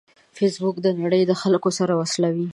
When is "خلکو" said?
1.41-1.69